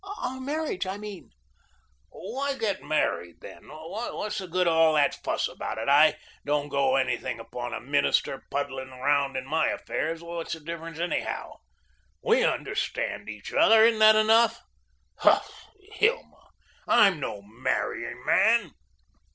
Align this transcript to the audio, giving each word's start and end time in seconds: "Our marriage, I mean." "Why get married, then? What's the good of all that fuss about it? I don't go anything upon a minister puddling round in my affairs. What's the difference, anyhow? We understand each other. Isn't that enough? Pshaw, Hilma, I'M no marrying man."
"Our 0.19 0.39
marriage, 0.39 0.87
I 0.87 0.97
mean." 0.97 1.29
"Why 2.09 2.57
get 2.57 2.81
married, 2.81 3.41
then? 3.41 3.67
What's 3.69 4.39
the 4.39 4.47
good 4.47 4.65
of 4.65 4.73
all 4.73 4.93
that 4.95 5.13
fuss 5.23 5.47
about 5.47 5.77
it? 5.77 5.87
I 5.87 6.17
don't 6.43 6.69
go 6.69 6.95
anything 6.95 7.39
upon 7.39 7.71
a 7.75 7.79
minister 7.79 8.43
puddling 8.49 8.89
round 8.89 9.37
in 9.37 9.45
my 9.45 9.67
affairs. 9.67 10.23
What's 10.23 10.53
the 10.53 10.59
difference, 10.59 10.97
anyhow? 10.97 11.57
We 12.23 12.43
understand 12.43 13.29
each 13.29 13.53
other. 13.53 13.83
Isn't 13.85 13.99
that 13.99 14.15
enough? 14.15 14.59
Pshaw, 15.19 15.41
Hilma, 15.91 16.49
I'M 16.87 17.19
no 17.19 17.43
marrying 17.43 18.25
man." 18.25 18.73